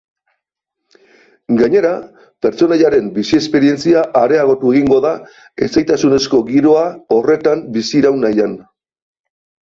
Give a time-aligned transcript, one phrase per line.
[1.57, 1.89] Gainera,
[2.45, 5.11] pertsonaiaren bizi-esperientzia areagotu egingo da
[5.67, 8.57] etsaitasunezko giroa horretan biziraun nahian.